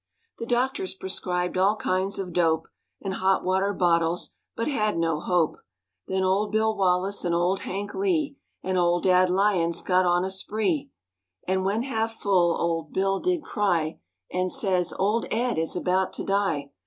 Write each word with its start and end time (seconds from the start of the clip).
The 0.39 0.47
doctors 0.47 0.95
prescribed 0.95 1.59
all 1.59 1.75
kinds 1.75 2.17
of 2.17 2.33
dope 2.33 2.67
And 3.03 3.13
hotwater 3.13 3.71
bottles, 3.71 4.31
but 4.55 4.67
had 4.67 4.97
no 4.97 5.19
hope. 5.19 5.57
Then 6.07 6.23
old 6.23 6.51
Bill 6.51 6.75
Wallace 6.75 7.23
and 7.23 7.35
old 7.35 7.59
Hank 7.59 7.93
Lee, 7.93 8.35
And 8.63 8.79
old 8.79 9.03
Dad 9.03 9.29
Lyons 9.29 9.83
got 9.83 10.07
on 10.07 10.25
a 10.25 10.31
spree; 10.31 10.89
And 11.47 11.63
when 11.65 11.83
half 11.83 12.13
full 12.15 12.59
old 12.59 12.91
Bill 12.91 13.19
did 13.19 13.43
cry, 13.43 13.99
And 14.33 14.51
says, 14.51 14.91
"Old 14.97 15.27
Ed 15.29 15.59
is 15.59 15.75
about 15.75 16.13
to 16.13 16.23
die. 16.23 16.71